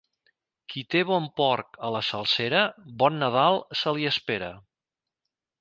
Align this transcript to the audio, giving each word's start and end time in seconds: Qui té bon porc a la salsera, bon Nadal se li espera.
Qui 0.73 0.81
té 0.93 1.01
bon 1.09 1.27
porc 1.41 1.77
a 1.89 1.93
la 1.97 2.01
salsera, 2.09 2.63
bon 3.05 3.23
Nadal 3.25 3.63
se 3.83 3.97
li 3.99 4.11
espera. 4.15 4.53